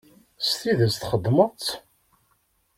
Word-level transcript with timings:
S 0.39 0.51
tidet 0.59 0.95
txedmeḍ-tt? 0.99 1.67